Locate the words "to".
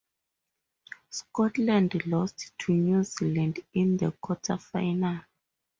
2.57-2.73